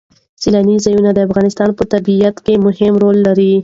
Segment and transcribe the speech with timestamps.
[0.41, 3.53] سیلانی ځایونه د افغانستان په طبیعت کې مهم رول لري.